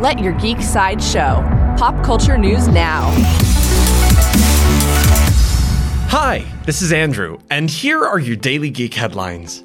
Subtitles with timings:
[0.00, 1.44] Let your geek side show.
[1.76, 3.10] Pop culture news now.
[6.08, 9.62] Hi, this is Andrew, and here are your daily geek headlines.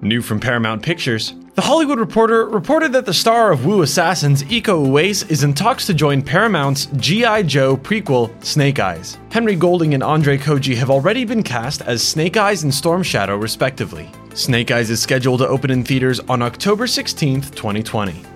[0.00, 4.86] New from Paramount Pictures, The Hollywood Reporter reported that the star of Wu Assassins, Iko
[4.86, 7.42] Uwais, is in talks to join Paramount's G.I.
[7.42, 9.18] Joe prequel, Snake Eyes.
[9.30, 13.36] Henry Golding and Andrew Koji have already been cast as Snake Eyes and Storm Shadow,
[13.36, 14.10] respectively.
[14.32, 18.33] Snake Eyes is scheduled to open in theaters on October 16th, 2020.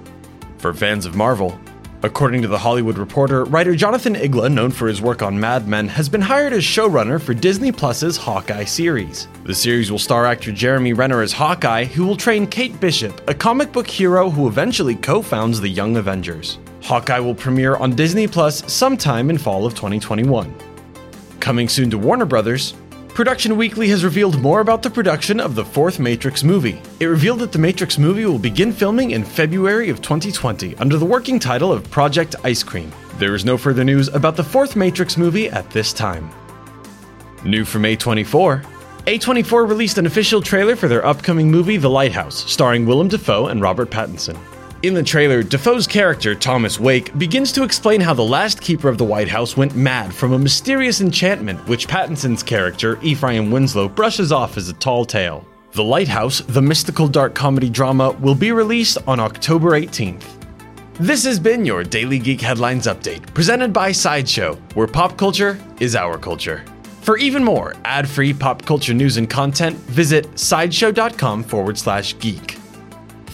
[0.58, 1.58] For fans of Marvel,
[2.04, 5.88] According to The Hollywood Reporter, writer Jonathan Igla, known for his work on Mad Men,
[5.88, 9.26] has been hired as showrunner for Disney Plus's Hawkeye series.
[9.42, 13.34] The series will star actor Jeremy Renner as Hawkeye, who will train Kate Bishop, a
[13.34, 16.60] comic book hero who eventually co founds the Young Avengers.
[16.84, 20.54] Hawkeye will premiere on Disney Plus sometime in fall of 2021.
[21.40, 22.74] Coming soon to Warner Brothers,
[23.18, 26.80] Production Weekly has revealed more about the production of the fourth Matrix movie.
[27.00, 31.04] It revealed that the Matrix movie will begin filming in February of 2020 under the
[31.04, 32.92] working title of Project Ice Cream.
[33.16, 36.30] There is no further news about the fourth Matrix movie at this time.
[37.44, 38.64] New from A24
[39.06, 43.60] A24 released an official trailer for their upcoming movie The Lighthouse, starring Willem Dafoe and
[43.60, 44.38] Robert Pattinson.
[44.84, 48.96] In the trailer, Dafoe's character, Thomas Wake, begins to explain how the last keeper of
[48.96, 54.30] the White House went mad from a mysterious enchantment which Pattinson's character, Ephraim Winslow, brushes
[54.30, 55.44] off as a tall tale.
[55.72, 60.22] The Lighthouse, the mystical dark comedy drama, will be released on October 18th.
[61.00, 65.96] This has been your Daily Geek Headlines Update, presented by Sideshow, where pop culture is
[65.96, 66.64] our culture.
[67.00, 72.57] For even more ad free pop culture news and content, visit sideshow.com forward slash geek.